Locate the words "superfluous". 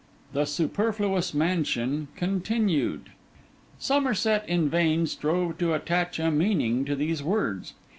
0.47-1.35